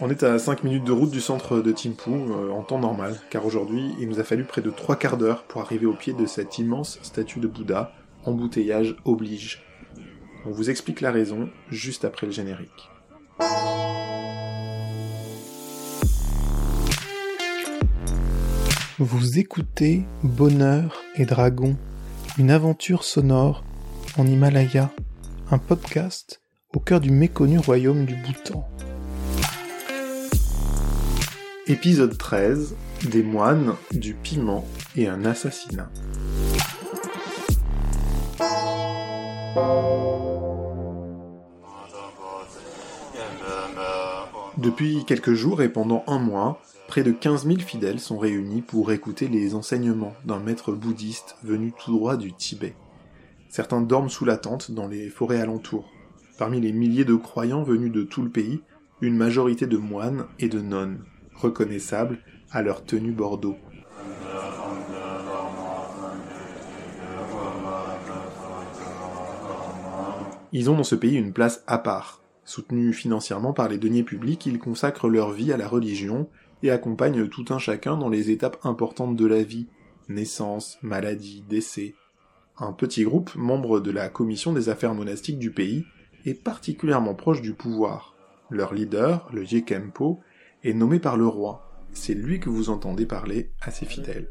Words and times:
On 0.00 0.10
est 0.10 0.24
à 0.24 0.40
5 0.40 0.64
minutes 0.64 0.82
de 0.82 0.90
route 0.90 1.12
du 1.12 1.20
centre 1.20 1.60
de 1.60 1.70
Thimphu 1.70 2.10
euh, 2.10 2.50
en 2.50 2.64
temps 2.64 2.80
normal, 2.80 3.20
car 3.30 3.46
aujourd'hui 3.46 3.94
il 4.00 4.08
nous 4.08 4.18
a 4.18 4.24
fallu 4.24 4.42
près 4.42 4.60
de 4.60 4.70
3 4.70 4.96
quarts 4.96 5.16
d'heure 5.16 5.44
pour 5.44 5.60
arriver 5.60 5.86
au 5.86 5.92
pied 5.92 6.12
de 6.12 6.26
cette 6.26 6.58
immense 6.58 6.98
statue 7.02 7.38
de 7.38 7.46
Bouddha, 7.46 7.92
embouteillage 8.24 8.96
oblige. 9.04 9.62
On 10.46 10.50
vous 10.50 10.68
explique 10.68 11.00
la 11.00 11.12
raison 11.12 11.48
juste 11.70 12.04
après 12.04 12.26
le 12.26 12.32
générique. 12.32 12.90
Vous 18.98 19.38
écoutez 19.38 20.02
Bonheur 20.24 21.04
et 21.14 21.24
Dragon, 21.24 21.76
une 22.36 22.50
aventure 22.50 23.04
sonore 23.04 23.62
en 24.18 24.26
Himalaya, 24.26 24.90
un 25.52 25.58
podcast 25.58 26.40
au 26.72 26.80
cœur 26.80 26.98
du 26.98 27.12
méconnu 27.12 27.58
royaume 27.58 28.06
du 28.06 28.16
Bhoutan. 28.16 28.68
Épisode 31.66 32.18
13 32.18 32.76
Des 33.10 33.22
moines, 33.22 33.76
du 33.90 34.12
piment 34.12 34.66
et 34.96 35.08
un 35.08 35.24
assassinat. 35.24 35.90
Depuis 44.58 45.06
quelques 45.06 45.32
jours 45.32 45.62
et 45.62 45.70
pendant 45.70 46.04
un 46.06 46.18
mois, 46.18 46.60
près 46.86 47.02
de 47.02 47.12
15 47.12 47.46
000 47.46 47.60
fidèles 47.60 47.98
sont 47.98 48.18
réunis 48.18 48.60
pour 48.60 48.92
écouter 48.92 49.28
les 49.28 49.54
enseignements 49.54 50.12
d'un 50.26 50.40
maître 50.40 50.72
bouddhiste 50.72 51.36
venu 51.44 51.72
tout 51.72 51.92
droit 51.92 52.18
du 52.18 52.34
Tibet. 52.34 52.74
Certains 53.48 53.80
dorment 53.80 54.10
sous 54.10 54.26
la 54.26 54.36
tente 54.36 54.70
dans 54.70 54.86
les 54.86 55.08
forêts 55.08 55.40
alentours. 55.40 55.88
Parmi 56.36 56.60
les 56.60 56.74
milliers 56.74 57.06
de 57.06 57.14
croyants 57.14 57.62
venus 57.62 57.90
de 57.90 58.02
tout 58.02 58.20
le 58.20 58.28
pays, 58.30 58.60
une 59.00 59.16
majorité 59.16 59.66
de 59.66 59.78
moines 59.78 60.26
et 60.38 60.50
de 60.50 60.60
nonnes 60.60 61.00
reconnaissables 61.34 62.18
à 62.50 62.62
leur 62.62 62.84
tenue 62.84 63.12
bordeaux. 63.12 63.56
Ils 70.52 70.70
ont 70.70 70.76
dans 70.76 70.84
ce 70.84 70.94
pays 70.94 71.16
une 71.16 71.32
place 71.32 71.64
à 71.66 71.78
part. 71.78 72.22
Soutenus 72.44 72.96
financièrement 72.96 73.52
par 73.52 73.68
les 73.68 73.78
deniers 73.78 74.04
publics, 74.04 74.46
ils 74.46 74.60
consacrent 74.60 75.08
leur 75.08 75.32
vie 75.32 75.52
à 75.52 75.56
la 75.56 75.66
religion 75.66 76.28
et 76.62 76.70
accompagnent 76.70 77.28
tout 77.28 77.46
un 77.50 77.58
chacun 77.58 77.96
dans 77.96 78.08
les 78.08 78.30
étapes 78.30 78.58
importantes 78.64 79.16
de 79.16 79.26
la 79.26 79.42
vie, 79.42 79.66
naissance, 80.08 80.78
maladie, 80.80 81.42
décès. 81.48 81.94
Un 82.56 82.72
petit 82.72 83.02
groupe, 83.02 83.34
membre 83.34 83.80
de 83.80 83.90
la 83.90 84.08
commission 84.08 84.52
des 84.52 84.68
affaires 84.68 84.94
monastiques 84.94 85.40
du 85.40 85.50
pays, 85.50 85.86
est 86.24 86.34
particulièrement 86.34 87.14
proche 87.14 87.42
du 87.42 87.54
pouvoir. 87.54 88.14
Leur 88.48 88.74
leader, 88.74 89.28
le 89.32 89.44
Yekempo, 89.44 90.20
est 90.64 90.72
nommé 90.72 90.98
par 90.98 91.16
le 91.16 91.26
roi. 91.26 91.70
C'est 91.92 92.14
lui 92.14 92.40
que 92.40 92.48
vous 92.48 92.70
entendez 92.70 93.06
parler 93.06 93.52
à 93.60 93.70
ses 93.70 93.86
fidèles. 93.86 94.28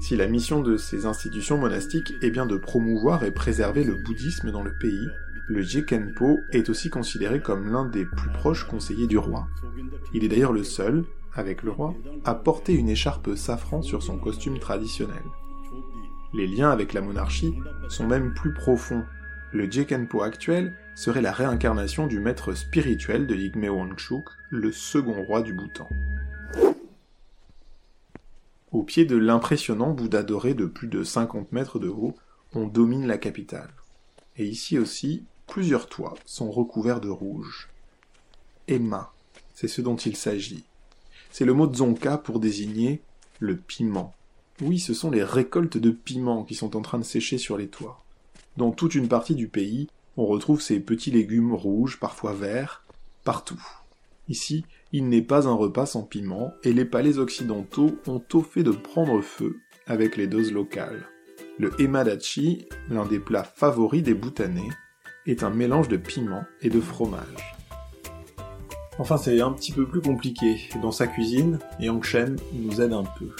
Si 0.00 0.16
la 0.16 0.26
mission 0.26 0.60
de 0.60 0.76
ces 0.76 1.06
institutions 1.06 1.58
monastiques 1.58 2.12
est 2.22 2.30
bien 2.30 2.46
de 2.46 2.56
promouvoir 2.56 3.22
et 3.22 3.30
préserver 3.30 3.84
le 3.84 3.94
bouddhisme 4.02 4.50
dans 4.50 4.62
le 4.62 4.76
pays, 4.80 5.06
le 5.48 5.62
Jekenpo 5.62 6.38
est 6.52 6.68
aussi 6.68 6.88
considéré 6.90 7.40
comme 7.40 7.70
l'un 7.70 7.84
des 7.84 8.04
plus 8.04 8.30
proches 8.30 8.64
conseillers 8.64 9.06
du 9.06 9.18
roi. 9.18 9.46
Il 10.14 10.24
est 10.24 10.28
d'ailleurs 10.28 10.52
le 10.52 10.64
seul, 10.64 11.04
avec 11.34 11.62
le 11.62 11.70
roi, 11.70 11.94
à 12.24 12.34
porter 12.34 12.74
une 12.74 12.88
écharpe 12.88 13.34
safran 13.36 13.82
sur 13.82 14.02
son 14.02 14.18
costume 14.18 14.58
traditionnel. 14.58 15.22
Les 16.34 16.46
liens 16.46 16.70
avec 16.70 16.94
la 16.94 17.02
monarchie 17.02 17.54
sont 17.88 18.06
même 18.06 18.32
plus 18.32 18.54
profonds. 18.54 19.04
Le 19.52 19.70
Jekenpo 19.70 20.22
actuel 20.22 20.74
serait 20.94 21.20
la 21.20 21.32
réincarnation 21.32 22.06
du 22.06 22.20
maître 22.20 22.54
spirituel 22.54 23.26
de 23.26 23.34
Yigme 23.34 23.68
Wangchuk, 23.68 24.24
le 24.48 24.72
second 24.72 25.22
roi 25.24 25.42
du 25.42 25.52
Bhoutan. 25.52 25.88
Au 28.70 28.82
pied 28.82 29.04
de 29.04 29.16
l'impressionnant 29.16 29.90
Bouddha 29.90 30.22
doré 30.22 30.54
de 30.54 30.64
plus 30.64 30.88
de 30.88 31.04
50 31.04 31.52
mètres 31.52 31.78
de 31.78 31.88
haut, 31.88 32.14
on 32.54 32.66
domine 32.66 33.06
la 33.06 33.18
capitale. 33.18 33.70
Et 34.38 34.46
ici 34.46 34.78
aussi, 34.78 35.24
plusieurs 35.46 35.86
toits 35.86 36.14
sont 36.24 36.50
recouverts 36.50 37.02
de 37.02 37.10
rouge. 37.10 37.68
Emma, 38.68 39.12
c'est 39.54 39.68
ce 39.68 39.82
dont 39.82 39.96
il 39.96 40.16
s'agit. 40.16 40.64
C'est 41.30 41.44
le 41.44 41.52
mot 41.52 41.72
Zonka 41.72 42.16
pour 42.16 42.40
désigner 42.40 43.02
le 43.38 43.56
piment. 43.56 44.14
Oui, 44.62 44.78
ce 44.78 44.94
sont 44.94 45.10
les 45.10 45.24
récoltes 45.24 45.76
de 45.76 45.90
piments 45.90 46.44
qui 46.44 46.54
sont 46.54 46.76
en 46.76 46.82
train 46.82 46.98
de 46.98 47.04
sécher 47.04 47.36
sur 47.36 47.58
les 47.58 47.66
toits. 47.66 48.04
Dans 48.56 48.70
toute 48.70 48.94
une 48.94 49.08
partie 49.08 49.34
du 49.34 49.48
pays, 49.48 49.88
on 50.16 50.24
retrouve 50.24 50.62
ces 50.62 50.78
petits 50.78 51.10
légumes 51.10 51.52
rouges, 51.52 51.98
parfois 51.98 52.32
verts, 52.32 52.84
partout. 53.24 53.60
Ici, 54.28 54.64
il 54.92 55.08
n'est 55.08 55.22
pas 55.22 55.48
un 55.48 55.54
repas 55.54 55.86
sans 55.86 56.02
piment, 56.02 56.52
et 56.62 56.72
les 56.72 56.84
palais 56.84 57.18
occidentaux 57.18 57.98
ont 58.06 58.22
au 58.34 58.40
fait 58.40 58.62
de 58.62 58.70
prendre 58.70 59.20
feu 59.20 59.56
avec 59.88 60.16
les 60.16 60.28
doses 60.28 60.52
locales. 60.52 61.08
Le 61.58 61.72
emadachi, 61.80 62.66
l'un 62.88 63.04
des 63.04 63.18
plats 63.18 63.42
favoris 63.42 64.04
des 64.04 64.14
Bhoutanais, 64.14 64.70
est 65.26 65.42
un 65.42 65.50
mélange 65.50 65.88
de 65.88 65.96
piment 65.96 66.44
et 66.60 66.70
de 66.70 66.80
fromage. 66.80 67.56
Enfin, 69.00 69.16
c'est 69.16 69.40
un 69.40 69.52
petit 69.52 69.72
peu 69.72 69.88
plus 69.88 70.02
compliqué. 70.02 70.68
Dans 70.80 70.92
sa 70.92 71.08
cuisine, 71.08 71.58
Yang 71.80 72.04
Shen 72.04 72.36
nous 72.52 72.80
aide 72.80 72.92
un 72.92 73.04
peu. 73.18 73.30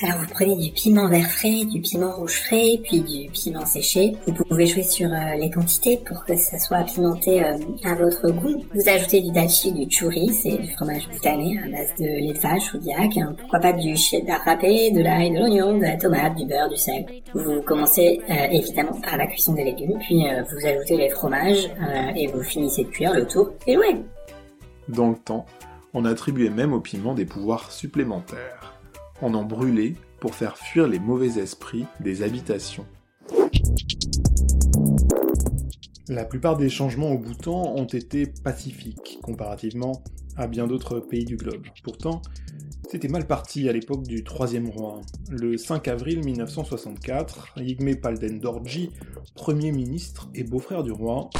Alors 0.00 0.18
vous 0.18 0.26
prenez 0.32 0.56
du 0.56 0.72
piment 0.72 1.06
vert 1.08 1.30
frais, 1.30 1.64
du 1.64 1.80
piment 1.80 2.10
rouge 2.16 2.40
frais, 2.46 2.80
puis 2.82 3.02
du 3.02 3.30
piment 3.30 3.64
séché. 3.66 4.16
Vous 4.26 4.44
pouvez 4.44 4.66
jouer 4.66 4.82
sur 4.82 5.12
euh, 5.12 5.36
les 5.38 5.50
quantités 5.50 5.98
pour 5.98 6.24
que 6.24 6.34
ça 6.34 6.58
soit 6.58 6.82
pimenté 6.84 7.44
euh, 7.44 7.58
à 7.84 7.94
votre 7.94 8.30
goût. 8.30 8.64
Vous 8.74 8.88
ajoutez 8.88 9.20
du 9.20 9.30
dashi, 9.30 9.70
du 9.72 9.88
churi, 9.88 10.30
c'est 10.30 10.56
du 10.56 10.72
fromage 10.72 11.08
boutanné 11.08 11.56
à 11.58 11.68
base 11.68 11.94
de 12.00 12.04
lait 12.04 12.32
de 12.32 12.38
vache 12.38 12.74
ou 12.74 12.78
d'yak. 12.78 13.16
Hein. 13.18 13.36
Pourquoi 13.38 13.60
pas 13.60 13.74
du 13.74 13.94
cheddar 13.96 14.40
râpé, 14.44 14.90
de 14.90 15.02
l'ail, 15.02 15.30
de 15.30 15.38
l'oignon, 15.38 15.76
de 15.76 15.82
la 15.82 15.96
tomate, 15.96 16.34
du 16.34 16.46
beurre, 16.46 16.70
du 16.70 16.76
sel. 16.76 17.04
Vous 17.34 17.60
commencez 17.62 18.20
euh, 18.28 18.46
évidemment 18.50 18.98
par 19.02 19.18
la 19.18 19.26
cuisson 19.26 19.52
des 19.52 19.64
légumes, 19.64 19.98
puis 20.00 20.24
vous 20.24 20.66
ajoutez 20.66 20.96
les 20.96 21.10
fromages 21.10 21.70
et 22.16 22.26
vous 22.28 22.42
finissez 22.42 22.84
de 22.84 22.88
cuire 22.88 23.12
le 23.12 23.26
tout 23.26 23.50
et 23.66 23.74
jouez. 23.74 23.98
Dans 24.88 25.10
le 25.10 25.16
temps, 25.16 25.46
on 25.94 26.04
attribuait 26.04 26.50
même 26.50 26.72
au 26.72 26.80
piment 26.80 27.14
des 27.14 27.26
pouvoirs 27.26 27.70
supplémentaires 27.70 28.72
on 29.22 29.34
en 29.34 29.44
brûlait 29.44 29.94
pour 30.20 30.34
faire 30.34 30.58
fuir 30.58 30.88
les 30.88 30.98
mauvais 30.98 31.40
esprits 31.40 31.86
des 32.00 32.22
habitations. 32.22 32.84
La 36.08 36.24
plupart 36.24 36.56
des 36.56 36.68
changements 36.68 37.12
au 37.12 37.18
Bhoutan 37.18 37.74
ont 37.76 37.86
été 37.86 38.26
pacifiques, 38.26 39.20
comparativement 39.22 40.02
à 40.36 40.48
bien 40.48 40.66
d'autres 40.66 40.98
pays 40.98 41.24
du 41.24 41.36
globe. 41.36 41.66
Pourtant, 41.84 42.20
c'était 42.90 43.08
mal 43.08 43.26
parti 43.26 43.68
à 43.68 43.72
l'époque 43.72 44.02
du 44.02 44.24
troisième 44.24 44.68
roi. 44.68 45.00
Le 45.30 45.56
5 45.56 45.86
avril 45.88 46.24
1964, 46.24 47.54
Yigme 47.58 47.94
Palden 47.94 48.40
Dorji, 48.40 48.90
premier 49.36 49.70
ministre 49.70 50.28
et 50.34 50.42
beau-frère 50.42 50.82
du 50.82 50.90
roi, 50.90 51.30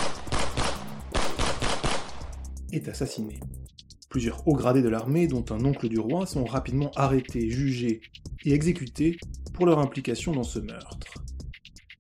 est 2.73 2.89
assassiné. 2.89 3.41
Plusieurs 4.13 4.47
hauts 4.47 4.53
gradés 4.53 4.83
de 4.83 4.91
l'armée, 4.91 5.27
dont 5.27 5.47
un 5.49 5.65
oncle 5.65 5.89
du 5.89 5.99
roi, 5.99 6.27
sont 6.27 6.45
rapidement 6.45 6.91
arrêtés, 6.97 7.49
jugés 7.49 8.03
et 8.45 8.53
exécutés 8.53 9.17
pour 9.55 9.65
leur 9.65 9.79
implication 9.79 10.33
dans 10.33 10.43
ce 10.43 10.59
meurtre. 10.59 11.15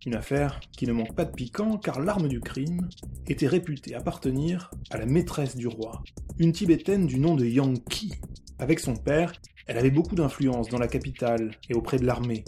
Une 0.04 0.14
affaire 0.14 0.60
qui 0.76 0.86
ne 0.86 0.92
manque 0.92 1.14
pas 1.14 1.24
de 1.24 1.34
piquant 1.34 1.78
car 1.78 2.00
l'arme 2.00 2.28
du 2.28 2.40
crime 2.40 2.86
était 3.26 3.46
réputée 3.46 3.94
appartenir 3.94 4.70
à 4.90 4.98
la 4.98 5.06
maîtresse 5.06 5.56
du 5.56 5.66
roi, 5.66 6.02
une 6.38 6.52
tibétaine 6.52 7.06
du 7.06 7.18
nom 7.18 7.34
de 7.34 7.46
Yang 7.46 7.82
Qi. 7.84 8.12
Avec 8.58 8.80
son 8.80 8.94
père, 8.94 9.32
elle 9.66 9.78
avait 9.78 9.90
beaucoup 9.90 10.14
d'influence 10.14 10.68
dans 10.68 10.78
la 10.78 10.88
capitale 10.88 11.52
et 11.70 11.74
auprès 11.74 11.96
de 11.96 12.04
l'armée. 12.04 12.44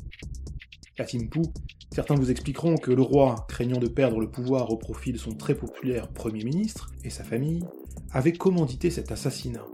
À 0.99 1.05
Thimphu, 1.05 1.41
certains 1.91 2.17
vous 2.17 2.31
expliqueront 2.31 2.77
que 2.77 2.91
le 2.91 3.01
roi, 3.01 3.47
craignant 3.49 3.81
de 3.81 3.89
perdre 3.89 4.21
le 4.21 4.31
pouvoir 4.31 4.71
au 4.71 4.77
profit 4.77 5.15
de 5.15 5.19
son 5.19 5.33
très 5.33 5.55
populaire 5.55 6.09
premier 6.09 6.45
ministre 6.45 6.93
et 7.03 7.09
sa 7.09 7.25
famille, 7.25 7.65
avait 8.15 8.33
commandité 8.33 8.91
cet 8.91 9.11
assassinat. 9.11 9.67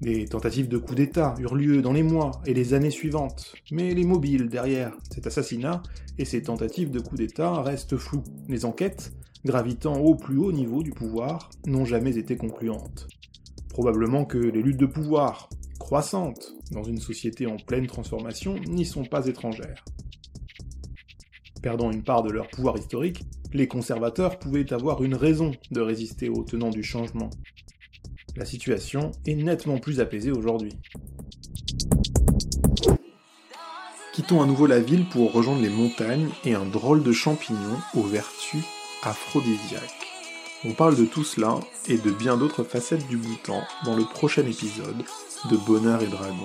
Des 0.00 0.26
tentatives 0.26 0.68
de 0.68 0.76
coup 0.76 0.96
d'État 0.96 1.36
eurent 1.38 1.54
lieu 1.54 1.80
dans 1.82 1.92
les 1.92 2.02
mois 2.02 2.32
et 2.46 2.52
les 2.52 2.74
années 2.74 2.90
suivantes, 2.90 3.54
mais 3.70 3.94
les 3.94 4.04
mobiles 4.04 4.48
derrière 4.48 4.92
cet 5.10 5.28
assassinat 5.28 5.80
et 6.18 6.24
ces 6.24 6.42
tentatives 6.42 6.90
de 6.90 6.98
coup 6.98 7.16
d'État 7.16 7.62
restent 7.62 7.96
floues. 7.96 8.24
Les 8.48 8.64
enquêtes, 8.64 9.12
gravitant 9.44 9.94
au 10.00 10.16
plus 10.16 10.36
haut 10.36 10.52
niveau 10.52 10.82
du 10.82 10.90
pouvoir, 10.90 11.48
n'ont 11.64 11.84
jamais 11.84 12.18
été 12.18 12.36
concluantes. 12.36 13.06
Probablement 13.68 14.24
que 14.24 14.38
les 14.38 14.60
luttes 14.60 14.80
de 14.80 14.86
pouvoir, 14.86 15.48
croissantes 15.78 16.54
dans 16.72 16.82
une 16.82 16.98
société 16.98 17.46
en 17.46 17.56
pleine 17.56 17.86
transformation, 17.86 18.56
n'y 18.68 18.84
sont 18.84 19.04
pas 19.04 19.26
étrangères. 19.28 19.84
Perdant 21.64 21.90
une 21.90 22.02
part 22.02 22.22
de 22.22 22.30
leur 22.30 22.48
pouvoir 22.48 22.76
historique, 22.76 23.22
les 23.54 23.66
conservateurs 23.66 24.38
pouvaient 24.38 24.70
avoir 24.74 25.02
une 25.02 25.14
raison 25.14 25.52
de 25.70 25.80
résister 25.80 26.28
aux 26.28 26.42
tenants 26.42 26.68
du 26.68 26.82
changement. 26.82 27.30
La 28.36 28.44
situation 28.44 29.12
est 29.24 29.34
nettement 29.34 29.78
plus 29.78 29.98
apaisée 29.98 30.30
aujourd'hui. 30.30 30.74
Quittons 34.12 34.42
à 34.42 34.46
nouveau 34.46 34.66
la 34.66 34.78
ville 34.78 35.08
pour 35.08 35.32
rejoindre 35.32 35.62
les 35.62 35.70
montagnes 35.70 36.28
et 36.44 36.52
un 36.52 36.66
drôle 36.66 37.02
de 37.02 37.12
champignon 37.12 37.78
aux 37.94 38.02
vertus 38.02 38.64
aphrodisiaques. 39.02 39.80
On 40.66 40.72
parle 40.72 40.96
de 40.96 41.06
tout 41.06 41.24
cela 41.24 41.60
et 41.88 41.96
de 41.96 42.10
bien 42.10 42.36
d'autres 42.36 42.64
facettes 42.64 43.08
du 43.08 43.16
Bhoutan 43.16 43.62
dans 43.86 43.96
le 43.96 44.04
prochain 44.04 44.42
épisode 44.42 45.02
de 45.50 45.56
Bonheur 45.56 46.02
et 46.02 46.08
Dragon. 46.08 46.44